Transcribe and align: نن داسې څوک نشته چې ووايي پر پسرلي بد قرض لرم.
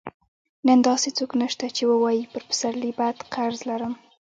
نن 0.67 0.79
داسې 0.89 1.09
څوک 1.17 1.31
نشته 1.41 1.65
چې 1.75 1.83
ووايي 1.85 2.23
پر 2.31 2.41
پسرلي 2.49 2.91
بد 2.99 3.17
قرض 3.33 3.59
لرم. 3.69 3.93